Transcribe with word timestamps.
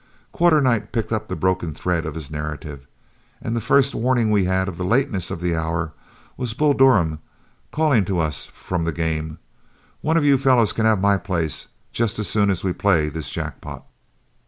Quarternight 0.31 0.91
picked 0.91 1.13
up 1.13 1.27
the 1.27 1.35
broken 1.35 1.75
thread 1.75 2.07
of 2.07 2.15
his 2.15 2.31
narrative, 2.31 2.87
and 3.39 3.55
the 3.55 3.61
first 3.61 3.93
warning 3.93 4.31
we 4.31 4.45
had 4.45 4.67
of 4.67 4.75
the 4.77 4.83
lateness 4.83 5.29
of 5.29 5.39
the 5.41 5.55
hour 5.55 5.93
was 6.37 6.55
Bull 6.55 6.73
Durham 6.73 7.19
calling 7.71 8.03
to 8.05 8.17
us 8.17 8.47
from 8.47 8.83
the 8.83 8.91
game, 8.91 9.37
"One 10.01 10.17
of 10.17 10.25
you 10.25 10.39
fellows 10.39 10.73
can 10.73 10.85
have 10.87 10.99
my 10.99 11.17
place, 11.17 11.67
just 11.91 12.17
as 12.17 12.27
soon 12.27 12.49
as 12.49 12.63
we 12.63 12.73
play 12.73 13.09
this 13.09 13.29
jack 13.29 13.61
pot. 13.61 13.85